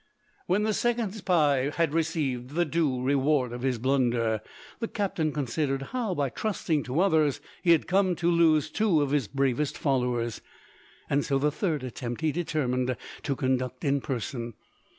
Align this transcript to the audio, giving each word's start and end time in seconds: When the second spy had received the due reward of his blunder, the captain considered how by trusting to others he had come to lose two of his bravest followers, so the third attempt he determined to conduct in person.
When 0.47 0.63
the 0.63 0.73
second 0.73 1.11
spy 1.13 1.69
had 1.75 1.93
received 1.93 2.55
the 2.55 2.65
due 2.65 3.03
reward 3.03 3.53
of 3.53 3.61
his 3.61 3.77
blunder, 3.77 4.41
the 4.79 4.87
captain 4.87 5.31
considered 5.31 5.83
how 5.91 6.15
by 6.15 6.29
trusting 6.29 6.81
to 6.85 7.01
others 7.01 7.39
he 7.61 7.69
had 7.69 7.85
come 7.87 8.15
to 8.15 8.31
lose 8.31 8.71
two 8.71 9.03
of 9.03 9.11
his 9.11 9.27
bravest 9.27 9.77
followers, 9.77 10.41
so 11.19 11.37
the 11.37 11.51
third 11.51 11.83
attempt 11.83 12.21
he 12.21 12.31
determined 12.31 12.97
to 13.21 13.35
conduct 13.35 13.85
in 13.85 14.01
person. 14.01 14.55